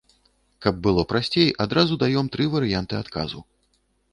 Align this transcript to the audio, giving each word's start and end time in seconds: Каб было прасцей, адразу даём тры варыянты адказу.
Каб 0.65 0.77
было 0.87 1.03
прасцей, 1.11 1.51
адразу 1.65 1.99
даём 2.07 2.33
тры 2.37 2.49
варыянты 2.55 2.95
адказу. 3.05 3.39